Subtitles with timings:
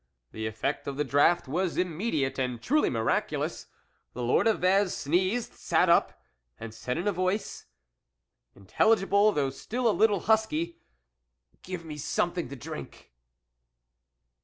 [0.31, 3.67] The effect of the draught was immediate and truly miraculous.
[4.13, 6.23] The Lord of Vez sneezed, sat up,
[6.59, 7.67] and said in a voice,
[8.57, 10.79] intel ligible though still a little husky:"
[11.61, 13.11] Give me something to drink."